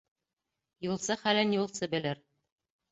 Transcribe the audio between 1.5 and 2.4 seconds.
юлсы белер.